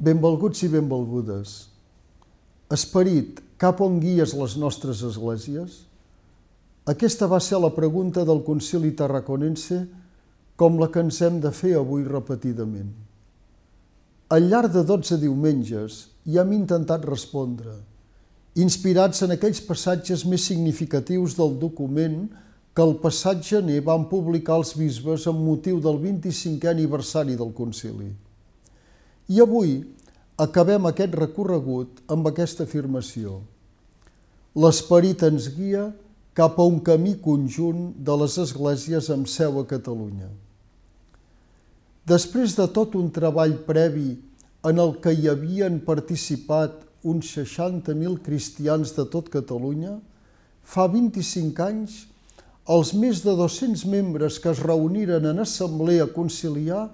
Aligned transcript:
Benvolguts 0.00 0.62
i 0.64 0.68
benvolgudes, 0.72 1.50
esperit, 2.72 3.42
cap 3.60 3.82
on 3.84 3.98
guies 4.00 4.30
les 4.32 4.54
nostres 4.56 5.02
esglésies? 5.04 5.74
Aquesta 6.88 7.26
va 7.28 7.36
ser 7.44 7.58
la 7.60 7.68
pregunta 7.76 8.24
del 8.24 8.40
concili 8.46 8.94
tarraconense 8.96 9.82
com 10.56 10.78
la 10.80 10.88
que 10.88 11.02
ens 11.04 11.18
hem 11.20 11.36
de 11.44 11.52
fer 11.52 11.74
avui 11.76 12.06
repetidament. 12.08 12.94
Al 14.32 14.48
llarg 14.48 14.72
de 14.72 14.86
12 14.88 15.20
diumenges 15.20 16.00
hi 16.24 16.40
hem 16.40 16.56
intentat 16.56 17.04
respondre, 17.04 17.76
inspirats 18.56 19.20
en 19.28 19.36
aquells 19.36 19.60
passatges 19.68 20.24
més 20.24 20.48
significatius 20.48 21.36
del 21.36 21.58
document 21.60 22.22
que 22.72 22.88
el 22.88 22.96
passat 23.04 23.44
gener 23.44 23.82
van 23.84 24.08
publicar 24.08 24.56
els 24.62 24.72
bisbes 24.80 25.28
amb 25.28 25.44
motiu 25.44 25.76
del 25.84 26.00
25è 26.08 26.72
aniversari 26.72 27.36
del 27.36 27.52
concili. 27.52 28.08
I 29.30 29.40
avui 29.44 29.78
acabem 30.40 30.88
aquest 30.88 31.14
recorregut 31.14 32.00
amb 32.10 32.26
aquesta 32.30 32.66
afirmació. 32.66 33.38
L'esperit 34.58 35.22
ens 35.22 35.46
guia 35.54 35.90
cap 36.34 36.58
a 36.58 36.66
un 36.66 36.80
camí 36.82 37.14
conjunt 37.22 37.90
de 37.94 38.16
les 38.22 38.36
esglésies 38.42 39.10
amb 39.14 39.28
seu 39.30 39.60
a 39.60 39.66
Catalunya. 39.70 40.30
Després 42.10 42.56
de 42.58 42.66
tot 42.74 42.96
un 42.98 43.10
treball 43.14 43.54
previ 43.66 44.16
en 44.66 44.80
el 44.82 44.96
que 45.02 45.12
hi 45.14 45.28
havien 45.30 45.78
participat 45.84 46.80
uns 47.06 47.30
60.000 47.36 48.18
cristians 48.24 48.94
de 48.96 49.06
tot 49.08 49.30
Catalunya, 49.32 49.98
fa 50.64 50.88
25 50.90 51.62
anys 51.64 52.00
els 52.70 52.92
més 52.94 53.22
de 53.24 53.32
200 53.38 53.86
membres 53.90 54.38
que 54.42 54.50
es 54.52 54.60
reuniren 54.62 55.24
en 55.30 55.42
assemblea 55.42 56.10
conciliar 56.14 56.88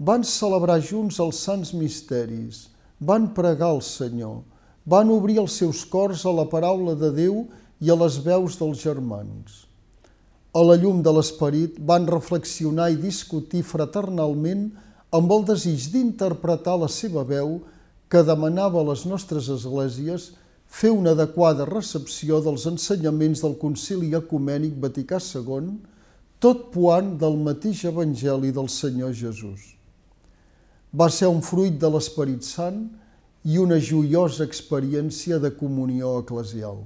van 0.00 0.22
celebrar 0.24 0.78
junts 0.80 1.18
els 1.20 1.42
sants 1.44 1.74
misteris, 1.76 2.70
van 2.96 3.26
pregar 3.36 3.68
al 3.68 3.82
Senyor, 3.84 4.38
van 4.88 5.10
obrir 5.12 5.36
els 5.42 5.58
seus 5.60 5.82
cors 5.84 6.22
a 6.24 6.32
la 6.32 6.46
paraula 6.48 6.94
de 6.96 7.10
Déu 7.12 7.42
i 7.84 7.90
a 7.92 7.96
les 8.00 8.16
veus 8.24 8.56
dels 8.56 8.80
germans. 8.80 9.66
A 10.56 10.62
la 10.64 10.78
llum 10.80 11.02
de 11.04 11.12
l'esperit 11.12 11.76
van 11.86 12.08
reflexionar 12.08 12.88
i 12.90 12.96
discutir 12.98 13.60
fraternalment 13.62 14.70
amb 15.12 15.32
el 15.36 15.44
desig 15.50 15.90
d'interpretar 15.92 16.78
la 16.80 16.88
seva 16.88 17.26
veu 17.28 17.58
que 18.10 18.24
demanava 18.24 18.80
a 18.80 18.88
les 18.88 19.04
nostres 19.06 19.50
esglésies 19.52 20.30
fer 20.64 20.94
una 20.94 21.12
adequada 21.12 21.66
recepció 21.68 22.40
dels 22.40 22.64
ensenyaments 22.70 23.44
del 23.44 23.58
Concili 23.60 24.14
Ecumènic 24.16 24.80
Vaticà 24.80 25.20
II, 25.20 25.74
tot 26.40 26.70
poant 26.72 27.12
del 27.20 27.36
mateix 27.36 27.84
Evangeli 27.90 28.54
del 28.54 28.72
Senyor 28.72 29.12
Jesús. 29.12 29.79
Va 30.92 31.08
ser 31.10 31.28
un 31.30 31.40
fruit 31.42 31.76
de 31.78 31.90
l'Esperit 31.90 32.42
Sant 32.46 32.82
i 33.46 33.58
una 33.62 33.78
joiosa 33.78 34.44
experiència 34.44 35.38
de 35.38 35.52
comunió 35.54 36.16
eclesial. 36.20 36.82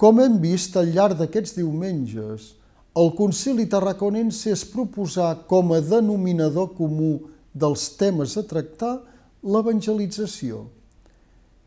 Com 0.00 0.18
hem 0.18 0.40
vist 0.42 0.76
al 0.76 0.90
llarg 0.94 1.20
d'aquests 1.20 1.54
diumenges, 1.60 2.52
el 2.98 3.12
Concili 3.16 3.68
Tarraconense 3.70 4.50
es 4.52 4.64
proposà 4.68 5.32
com 5.48 5.72
a 5.72 5.80
denominador 5.80 6.72
comú 6.76 7.14
dels 7.52 7.88
temes 8.00 8.36
a 8.36 8.44
tractar 8.48 8.96
l'evangelització– 9.42 10.66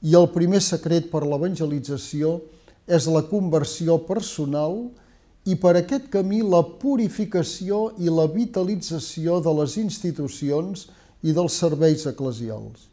i 0.05 0.13
el 0.13 0.27
primer 0.33 0.61
secret 0.61 1.07
per 1.09 1.23
l'evangelització 1.25 2.37
és 2.85 3.07
la 3.09 3.23
conversió 3.25 3.97
personal 4.05 4.83
i 4.83 5.04
per 5.53 5.75
aquest 5.77 6.07
camí 6.09 6.41
la 6.41 6.63
purificació 6.81 7.91
i 8.01 8.09
la 8.09 8.25
vitalització 8.25 9.37
de 9.45 9.53
les 9.59 9.77
institucions 9.77 10.87
i 11.21 11.35
dels 11.37 11.59
serveis 11.61 12.07
eclesials. 12.09 12.87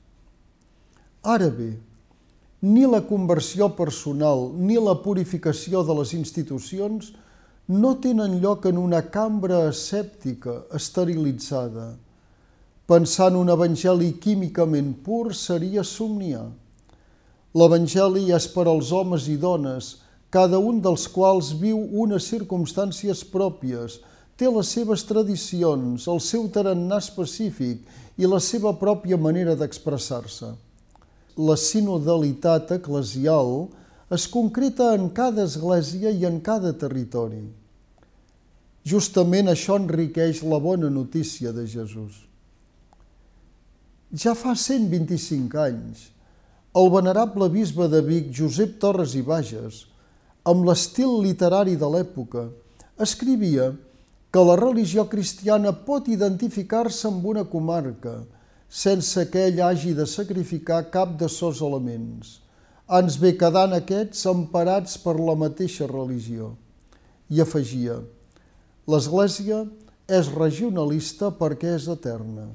Ara 1.25 1.49
bé, 1.49 1.71
ni 2.63 2.85
la 2.87 3.01
conversió 3.09 3.71
personal 3.79 4.51
ni 4.55 4.77
la 4.77 4.99
purificació 5.01 5.81
de 5.83 5.97
les 5.97 6.13
institucions 6.19 7.15
no 7.73 7.97
tenen 8.05 8.37
lloc 8.43 8.67
en 8.69 8.79
una 8.79 9.01
cambra 9.09 9.65
escèptica, 9.71 10.61
esterilitzada. 10.77 11.95
Pensar 12.87 13.31
en 13.33 13.39
un 13.41 13.51
evangeli 13.55 14.13
químicament 14.21 14.93
pur 15.07 15.33
seria 15.35 15.85
somniar. 15.87 16.51
L'Evangeli 17.57 18.31
és 18.33 18.47
per 18.53 18.67
als 18.69 18.93
homes 18.93 19.29
i 19.29 19.37
dones, 19.41 19.97
cada 20.33 20.57
un 20.57 20.81
dels 20.81 21.05
quals 21.13 21.51
viu 21.61 21.77
unes 21.77 22.25
circumstàncies 22.33 23.21
pròpies, 23.29 23.99
té 24.41 24.49
les 24.49 24.71
seves 24.73 25.05
tradicions, 25.05 26.07
el 26.09 26.23
seu 26.25 26.47
tarannà 26.49 26.97
específic 27.03 27.85
i 28.17 28.29
la 28.29 28.41
seva 28.41 28.73
pròpia 28.81 29.19
manera 29.21 29.55
d'expressar-se. 29.61 30.55
La 31.37 31.57
sinodalitat 31.61 32.73
eclesial 32.79 33.69
es 34.13 34.25
concreta 34.29 34.95
en 34.97 35.11
cada 35.13 35.45
església 35.45 36.11
i 36.11 36.25
en 36.29 36.41
cada 36.45 36.73
territori. 36.81 37.45
Justament 38.89 39.53
això 39.53 39.77
enriqueix 39.79 40.43
la 40.49 40.59
bona 40.59 40.89
notícia 40.91 41.53
de 41.53 41.69
Jesús. 41.69 42.25
Ja 44.13 44.35
fa 44.37 44.57
125 44.57 45.61
anys, 45.61 46.09
el 46.77 46.91
venerable 46.93 47.49
bisbe 47.53 47.87
de 47.89 48.01
Vic, 48.05 48.29
Josep 48.33 48.79
Torres 48.81 49.15
i 49.17 49.23
Bages, 49.25 49.87
amb 50.49 50.67
l'estil 50.67 51.21
literari 51.23 51.77
de 51.79 51.89
l'època, 51.89 52.49
escrivia 52.99 53.71
que 54.33 54.43
la 54.43 54.57
religió 54.59 55.05
cristiana 55.13 55.73
pot 55.87 56.09
identificar-se 56.09 57.07
amb 57.11 57.27
una 57.35 57.45
comarca 57.45 58.23
sense 58.73 59.27
que 59.29 59.43
ell 59.51 59.61
hagi 59.61 59.93
de 59.93 60.07
sacrificar 60.09 60.87
cap 60.91 61.13
de 61.21 61.29
sos 61.29 61.61
elements. 61.61 62.39
Ens 62.89 63.19
ve 63.21 63.35
quedant 63.37 63.77
aquests 63.77 64.25
emparats 64.31 64.97
per 65.05 65.15
la 65.21 65.37
mateixa 65.37 65.87
religió. 65.91 66.55
I 67.29 67.45
afegia, 67.45 67.99
l'Església 68.89 69.63
és 70.09 70.33
regionalista 70.33 71.31
perquè 71.37 71.77
és 71.77 71.87
eterna. 71.93 72.49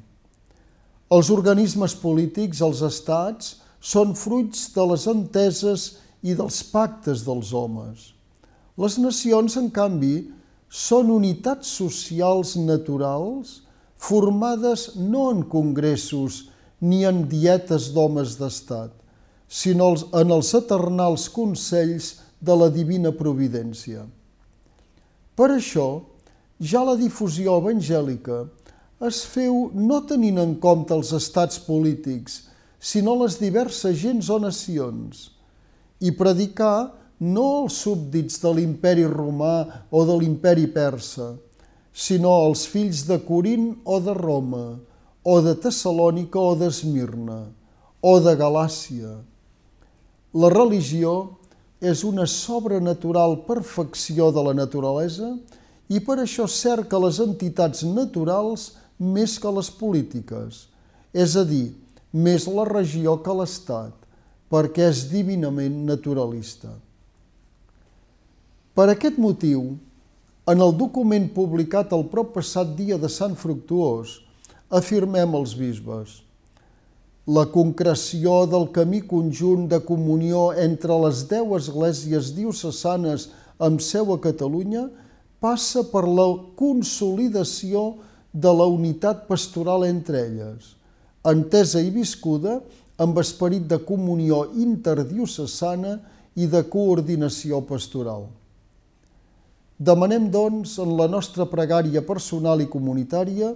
Els 1.13 1.29
organismes 1.31 1.95
polítics, 1.95 2.59
els 2.65 2.81
estats, 2.83 3.55
són 3.79 4.17
fruits 4.17 4.67
de 4.73 4.83
les 4.89 5.05
enteses 5.07 5.85
i 6.27 6.35
dels 6.35 6.59
pactes 6.73 7.23
dels 7.27 7.53
homes. 7.55 8.11
Les 8.77 8.97
nacions, 9.01 9.55
en 9.57 9.71
canvi, 9.73 10.27
són 10.69 11.09
unitats 11.13 11.71
socials 11.79 12.55
naturals 12.59 13.61
formades 13.97 14.91
no 14.95 15.31
en 15.31 15.41
congressos 15.49 16.47
ni 16.83 17.03
en 17.07 17.23
dietes 17.31 17.89
d'homes 17.95 18.35
d'estat, 18.37 18.91
sinó 19.47 19.93
en 20.13 20.33
els 20.35 20.53
eternals 20.53 21.25
consells 21.33 22.11
de 22.39 22.53
la 22.53 22.67
divina 22.69 23.13
providència. 23.15 24.03
Per 25.37 25.49
això, 25.55 25.87
ja 26.59 26.83
la 26.85 26.97
difusió 26.99 27.57
evangèlica 27.61 28.43
es 29.07 29.23
feu 29.29 29.69
no 29.73 30.01
tenint 30.09 30.39
en 30.41 30.55
compte 30.61 30.93
els 30.93 31.13
estats 31.13 31.59
polítics, 31.61 32.43
sinó 32.77 33.15
les 33.23 33.37
diverses 33.41 33.97
gens 33.97 34.29
o 34.29 34.37
nacions, 34.41 35.31
i 35.99 36.13
predicar 36.13 36.91
no 37.19 37.45
els 37.63 37.79
súbdits 37.81 38.41
de 38.43 38.51
l'imperi 38.53 39.05
romà 39.09 39.87
o 39.89 40.03
de 40.05 40.17
l'imperi 40.19 40.67
persa, 40.69 41.33
sinó 41.93 42.33
els 42.45 42.67
fills 42.69 43.07
de 43.09 43.17
Corint 43.25 43.71
o 43.85 43.97
de 44.05 44.13
Roma, 44.13 44.77
o 45.25 45.39
de 45.41 45.55
Tessalònica 45.57 46.39
o 46.39 46.53
d'Esmirna, 46.55 47.39
o 48.01 48.13
de 48.21 48.35
Galàcia. 48.37 49.17
La 50.37 50.51
religió 50.53 51.13
és 51.81 52.03
una 52.05 52.27
sobrenatural 52.29 53.39
perfecció 53.47 54.29
de 54.33 54.43
la 54.45 54.53
naturalesa 54.57 55.33
i 55.89 55.99
per 56.03 56.19
això 56.21 56.45
cerca 56.49 57.01
les 57.01 57.19
entitats 57.23 57.83
naturals 57.83 58.75
més 58.97 59.37
que 59.41 59.51
les 59.53 59.69
polítiques, 59.73 60.67
és 61.13 61.35
a 61.37 61.43
dir, 61.45 61.73
més 62.13 62.47
la 62.49 62.65
regió 62.69 63.17
que 63.25 63.33
l'Estat, 63.33 63.93
perquè 64.53 64.87
és 64.91 65.07
divinament 65.11 65.81
naturalista. 65.87 66.71
Per 68.77 68.87
aquest 68.93 69.17
motiu, 69.19 69.73
en 70.47 70.61
el 70.63 70.71
document 70.77 71.27
publicat 71.35 71.91
el 71.97 72.05
prop 72.11 72.35
passat 72.37 72.75
dia 72.77 72.99
de 73.01 73.09
Sant 73.11 73.35
Fructuós, 73.35 74.21
afirmem 74.69 75.35
els 75.35 75.57
bisbes 75.57 76.21
la 77.27 77.43
concreció 77.51 78.45
del 78.47 78.69
camí 78.71 79.01
conjunt 79.03 79.65
de 79.67 79.81
comunió 79.83 80.53
entre 80.63 80.95
les 81.03 81.25
deu 81.27 81.57
esglésies 81.57 82.31
diocesanes 82.37 83.27
amb 83.59 83.83
seu 83.83 84.13
a 84.13 84.17
Catalunya 84.23 84.85
passa 85.43 85.83
per 85.91 86.05
la 86.07 86.27
consolidació 86.55 87.97
de 88.31 88.53
la 88.55 88.67
unitat 88.71 89.25
pastoral 89.27 89.83
entre 89.89 90.23
elles, 90.23 90.71
entesa 91.27 91.83
i 91.83 91.91
viscuda 91.91 92.61
amb 92.97 93.17
esperit 93.21 93.67
de 93.69 93.77
comunió 93.85 94.47
interdiocesana 94.57 95.97
i 96.37 96.47
de 96.49 96.63
coordinació 96.69 97.61
pastoral. 97.65 98.27
Demanem, 99.77 100.31
doncs, 100.33 100.79
en 100.81 100.95
la 100.97 101.05
nostra 101.09 101.45
pregària 101.49 102.01
personal 102.01 102.63
i 102.63 102.69
comunitària 102.69 103.51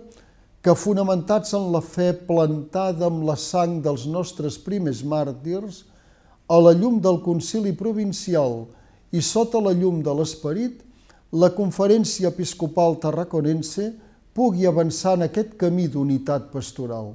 que 0.61 0.75
fonamentats 0.77 1.55
en 1.57 1.71
la 1.73 1.81
fe 1.81 2.11
plantada 2.13 3.07
amb 3.07 3.25
la 3.25 3.33
sang 3.33 3.79
dels 3.81 4.05
nostres 4.05 4.59
primers 4.61 5.01
màrtirs, 5.01 5.85
a 6.51 6.59
la 6.59 6.73
llum 6.77 6.99
del 7.01 7.21
concili 7.25 7.71
provincial 7.73 8.65
i 9.15 9.21
sota 9.23 9.61
la 9.63 9.71
llum 9.73 10.01
de 10.03 10.13
l'esperit, 10.13 10.81
la 11.31 11.49
Conferència 11.55 12.29
Episcopal 12.29 12.97
Tarraconense 13.01 13.87
pugui 14.35 14.67
avançar 14.67 15.15
en 15.17 15.25
aquest 15.29 15.55
camí 15.57 15.87
d'unitat 15.87 16.51
pastoral. 16.51 17.13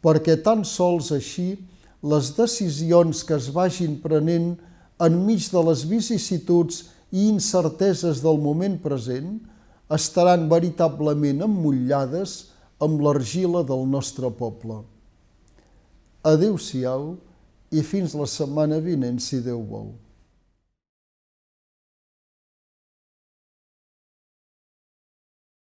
Perquè 0.00 0.38
tan 0.44 0.64
sols 0.64 1.10
així 1.12 1.54
les 2.00 2.32
decisions 2.36 3.22
que 3.28 3.36
es 3.36 3.50
vagin 3.52 3.98
prenent 4.00 4.54
enmig 5.00 5.48
de 5.52 5.62
les 5.68 5.84
vicissituds 5.88 6.84
i 7.10 7.26
incerteses 7.28 8.22
del 8.24 8.38
moment 8.40 8.78
present 8.80 9.38
estaran 9.92 10.46
veritablement 10.48 11.42
emmullades 11.44 12.36
amb 12.80 13.02
l'argila 13.04 13.64
del 13.66 13.84
nostre 13.88 14.30
poble. 14.32 14.80
Adéu-siau 16.24 17.14
i 17.72 17.82
fins 17.86 18.14
la 18.16 18.28
setmana 18.28 18.80
vinent, 18.82 19.18
si 19.20 19.40
Déu 19.44 19.60
vol. 19.66 19.90